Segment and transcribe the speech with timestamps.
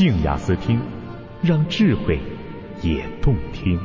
[0.00, 0.80] 静雅思听，
[1.42, 2.18] 让智慧
[2.80, 3.78] 也动听。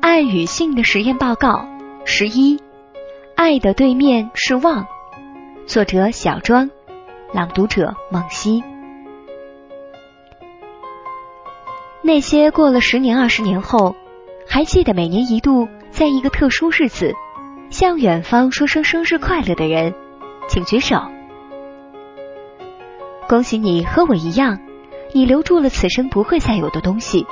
[0.00, 1.62] 爱与性的实验报告
[2.06, 2.58] 十一：
[3.36, 4.86] 爱的对面是忘。
[5.66, 6.70] 作者小庄，
[7.34, 8.64] 朗读者孟西。
[12.06, 13.96] 那些过了十年、二十年后，
[14.46, 17.12] 还记得每年一度在一个特殊日子
[17.68, 19.92] 向远方说声生日快乐的人，
[20.48, 21.02] 请举手。
[23.28, 24.60] 恭喜你和我一样，
[25.12, 27.26] 你留住了此生不会再有的东西。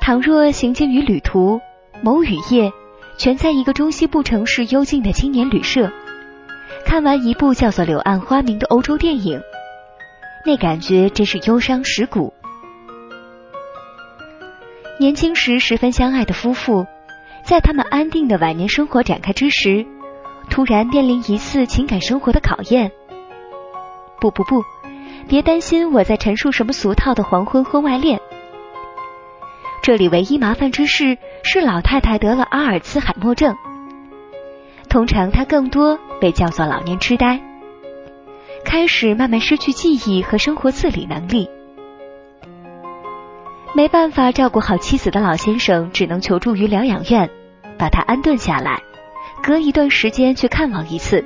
[0.00, 1.60] 倘若行经于旅途，
[2.02, 2.72] 某雨夜，
[3.16, 5.92] 全在一个中西部城市幽静的青年旅社，
[6.84, 9.40] 看完一部叫做《柳暗花明》的欧洲电影，
[10.44, 12.34] 那感觉真是忧伤蚀骨。
[15.00, 16.86] 年轻时十分相爱的夫妇，
[17.42, 19.84] 在他们安定的晚年生活展开之时，
[20.48, 22.92] 突然面临一次情感生活的考验。
[24.20, 24.62] 不不不，
[25.28, 28.20] 别担心，我在陈述什么俗套的黄昏婚外恋。
[29.82, 33.56] 这里唯一麻烦之事是老太太得了阿尔茨海默症，
[34.88, 37.42] 通常她更多被叫做老年痴呆，
[38.64, 41.50] 开始慢慢失去记忆和生活自理能力。
[43.76, 47.28] 没办法照顾好妻子的老先生，只能求助于疗养院，
[47.76, 48.80] 把他安顿下来，
[49.42, 51.24] 隔一段时间去看望一次。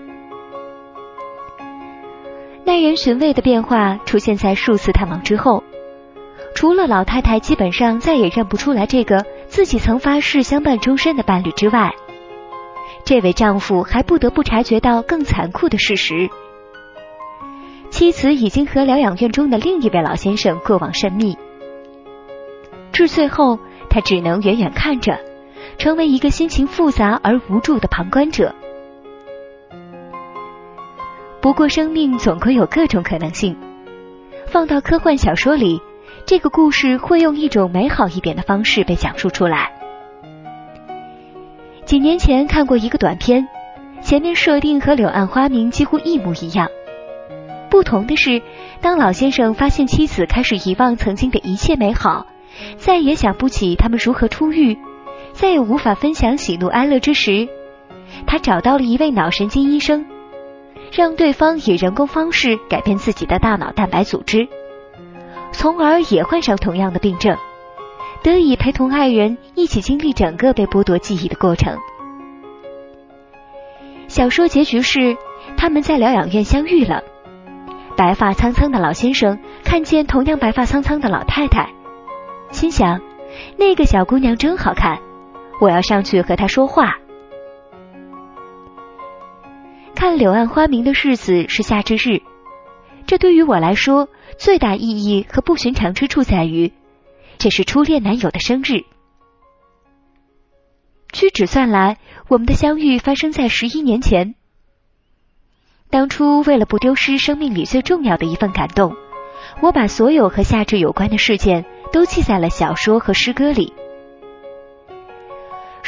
[2.65, 5.63] 耐人寻味的变化出现在数次探望之后，
[6.55, 11.93] 除了老太太基本上再也认不出来这个自己曾发誓相伴终身的伴侣之外，
[13.05, 16.31] 这位丈夫还不得不察觉到更残酷的事实：
[17.91, 21.37] 妻子已经和疗养院中的另一位老先生过往甚密。
[22.99, 25.21] 至最后，他只能远远看着，
[25.79, 28.53] 成为一个心情复杂而无助的旁观者。
[31.41, 33.57] 不过，生命总归有各种可能性。
[34.49, 35.81] 放到科幻小说里，
[36.27, 39.71] 这个故事会用一种美好一点的方式被讲述出来。
[41.85, 43.47] 几年前看过一个短片，
[44.03, 46.69] 前面设定和《柳暗花明》几乎一模一样，
[47.71, 48.43] 不同的是，
[48.81, 52.27] 当老先生发现妻子开始遗忘曾经的一切美好。
[52.77, 54.77] 再也想不起他们如何出狱，
[55.33, 57.49] 再也无法分享喜怒哀乐之时，
[58.27, 60.07] 他找到了一位脑神经医生，
[60.93, 64.49] 让对方以人工方式改变自己的大脑蛋白组织，
[65.53, 67.37] 从而也患上同样的病症，
[68.23, 71.77] 得以陪同爱人一起经历整个被剥夺记忆的过程。
[74.09, 75.17] 小说结局是
[75.57, 77.03] 他们在疗养院相遇了，
[77.97, 81.78] 白发苍苍的老先生看见同样白发苍苍的老太太。
[82.59, 83.01] 心想，
[83.57, 84.99] 那个小姑娘真好看，
[85.61, 86.99] 我要上去和她说话。
[89.95, 92.21] 看《柳暗花明》的日子是夏至日，
[93.07, 94.09] 这对于我来说
[94.39, 96.73] 最大意义和不寻常之处在于，
[97.39, 98.83] 这是初恋男友的生日。
[101.13, 104.35] 屈指算来，我们的相遇发生在十一年前。
[105.91, 108.97] 当初为了不丢失生命里最重要的一份感动，
[109.61, 111.65] 我把所有和夏至有关的事件。
[111.93, 113.73] 都记在了小说和诗歌里。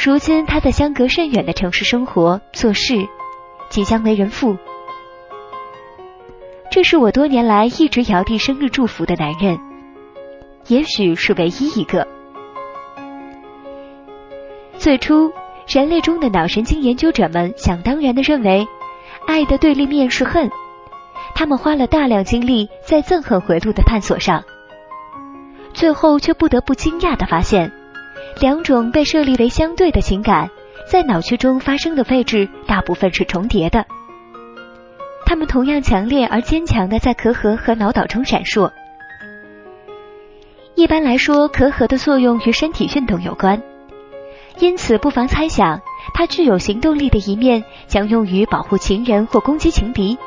[0.03, 2.95] 如今他在相隔甚远的城市生活、做事，
[3.69, 4.57] 即将为人父。
[6.71, 9.59] 这是我多年来一直遥递生日祝福的男人，
[10.67, 12.07] 也许是唯一一个。
[14.77, 15.31] 最初，
[15.67, 18.65] 人类中的脑神经研究者们想当然的认为，
[19.27, 20.49] 爱的对立面是恨，
[21.35, 24.43] 他们花了大量精力在憎恨回路的探索上。
[25.73, 27.71] 最后却不得不惊讶的发现，
[28.39, 30.49] 两种被设立为相对的情感，
[30.89, 33.85] 在脑区中发生的位置大部分是重叠的。
[35.25, 38.69] 它们同样强烈而坚强的在壳核和脑岛中闪烁。
[40.75, 43.61] 一般来说，壳核的作用与身体运动有关，
[44.59, 45.79] 因此不妨猜想，
[46.13, 50.17] 它具有行动力的一面将用于保护情人或攻击情敌，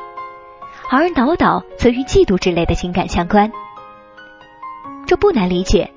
[0.89, 3.51] 而脑岛则与嫉妒之类的情感相关。
[5.05, 5.91] 这不难理解，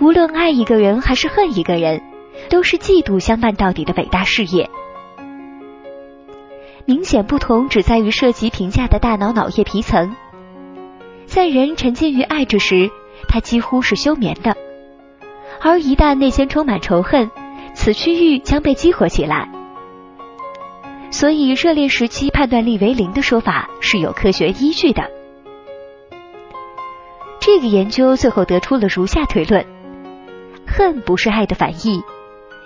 [0.00, 2.02] 无论爱一个人还是恨一个人，
[2.50, 4.68] 都是嫉妒相伴到底的伟大事业。
[6.84, 10.14] 明显不同只在于涉及评价的大脑脑叶皮层，
[11.24, 12.90] 在人沉浸于爱之时，
[13.28, 14.52] 它几乎是休眠的；
[15.60, 17.30] 而一旦内心充满仇恨，
[17.74, 19.48] 此区域将被激活起来。
[21.10, 25.15] 所以，热恋时期判断力为零的说法是有科学依据的。
[27.46, 29.64] 这个研究最后得出了如下推论：
[30.66, 32.02] 恨不是爱的反义，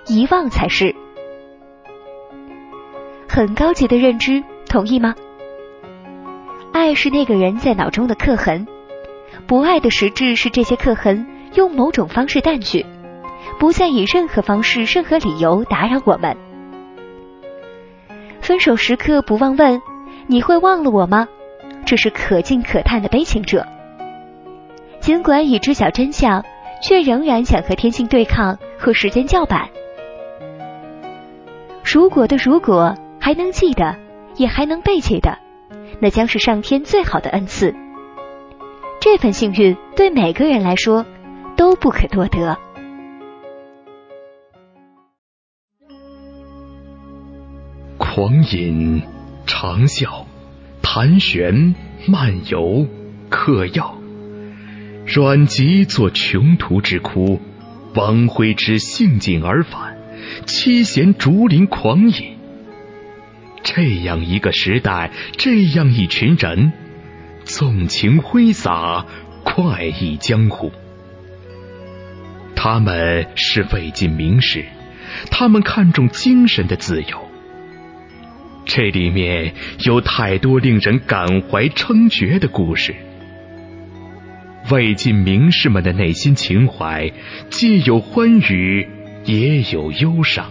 [0.06, 0.96] 遗忘才是。
[3.28, 5.14] 很高级的认知，同意吗？
[6.72, 8.66] 爱是那个人在脑中的刻痕，
[9.46, 12.86] 不爱的实质是这些刻痕用某种方式淡去，
[13.58, 16.34] 不再以任何方式、任何理由打扰我们。
[18.40, 19.82] 分手时刻不忘问：
[20.26, 21.28] 你会忘了我吗？
[21.84, 23.66] 这是可敬可叹的悲情者。
[25.00, 26.44] 尽管已知晓真相，
[26.82, 29.68] 却仍然想和天性对抗，和时间叫板。
[31.84, 32.94] 如果的如果。
[33.22, 33.96] 还能记得，
[34.36, 35.36] 也还能背记的，
[36.00, 37.74] 那将是上天最好的恩赐。
[38.98, 41.04] 这份幸运对每个人来说
[41.54, 42.56] 都不可多得。
[47.98, 49.02] 狂饮、
[49.46, 50.24] 长啸、
[50.82, 51.74] 盘旋、
[52.08, 52.86] 漫游、
[53.28, 53.99] 嗑药，
[55.12, 57.40] 阮籍作穷途之哭，
[57.96, 59.98] 王徽之兴尽而返，
[60.46, 62.36] 七贤竹林狂饮。
[63.64, 66.72] 这样一个时代，这样一群人，
[67.42, 69.04] 纵情挥洒，
[69.42, 70.70] 快意江湖。
[72.54, 74.64] 他们是魏晋名士，
[75.28, 77.28] 他们看重精神的自由。
[78.64, 79.54] 这里面
[79.84, 82.94] 有太多令人感怀称绝的故事。
[84.70, 87.12] 魏晋名士们的内心情怀，
[87.50, 88.88] 既有欢愉，
[89.24, 90.50] 也有忧伤。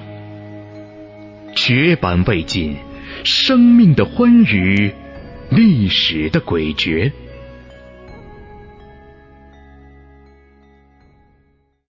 [1.56, 2.76] 绝版魏晋。
[3.24, 4.94] 生命的欢愉，
[5.50, 7.12] 历史的诡谲。